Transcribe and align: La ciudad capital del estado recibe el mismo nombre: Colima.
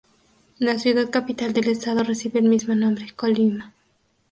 La 0.57 0.79
ciudad 0.79 1.11
capital 1.11 1.53
del 1.53 1.67
estado 1.67 2.01
recibe 2.03 2.39
el 2.39 2.49
mismo 2.49 2.73
nombre: 2.73 3.11
Colima. 3.15 3.71